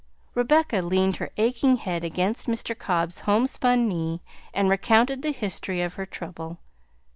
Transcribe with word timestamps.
Rebecca 0.33 0.77
leaned 0.81 1.17
her 1.17 1.29
aching 1.37 1.75
head 1.77 2.03
against 2.03 2.47
Mr. 2.47 2.75
Cobb's 2.75 3.19
homespun 3.29 3.87
knee 3.87 4.21
and 4.51 4.67
recounted 4.67 5.21
the 5.21 5.29
history 5.31 5.83
of 5.83 5.93
her 5.93 6.07
trouble. 6.07 6.57